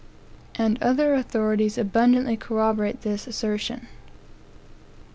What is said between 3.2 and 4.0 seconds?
assertion.